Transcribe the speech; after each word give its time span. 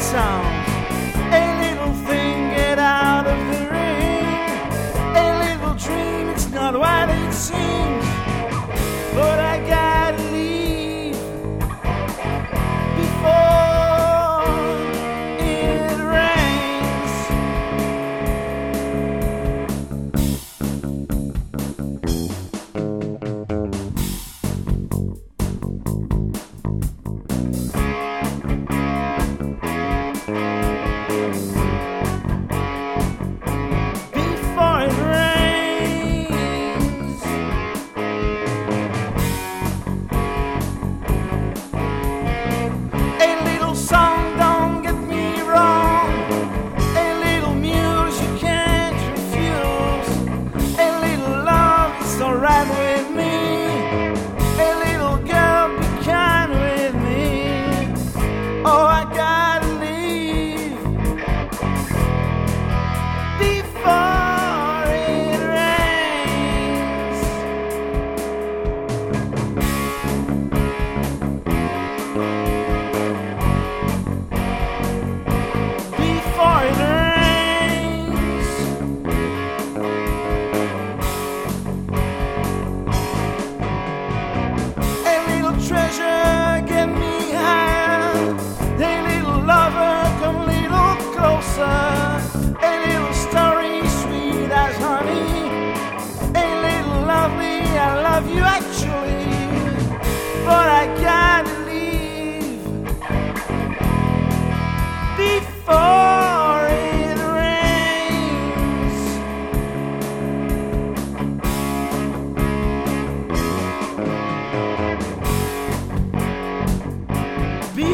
Sound. 0.00 0.77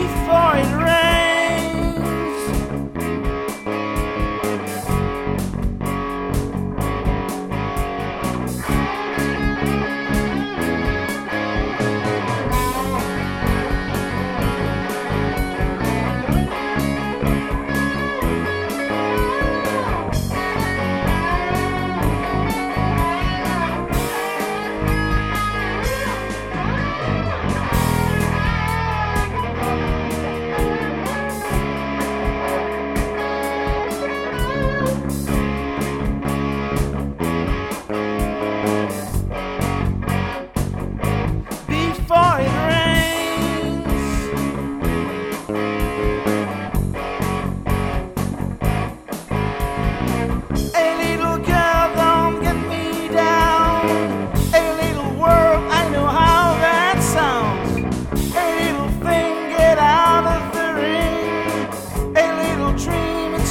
before 0.05 0.57
it 0.57 0.85
rains. 0.85 0.94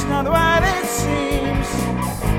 not 0.08 0.28
what 0.28 0.62
it 0.62 0.86
seems. 0.86 2.33